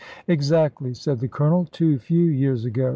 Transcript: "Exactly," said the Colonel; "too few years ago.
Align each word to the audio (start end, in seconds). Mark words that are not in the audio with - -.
"Exactly," 0.27 0.95
said 0.95 1.19
the 1.19 1.27
Colonel; 1.27 1.65
"too 1.65 1.99
few 1.99 2.23
years 2.25 2.65
ago. 2.65 2.89